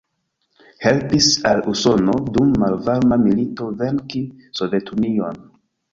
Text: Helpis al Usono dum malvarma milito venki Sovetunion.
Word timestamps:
Helpis 0.85 1.27
al 1.49 1.61
Usono 1.73 2.15
dum 2.37 2.55
malvarma 2.63 3.19
milito 3.27 3.69
venki 3.83 4.23
Sovetunion. 4.61 5.39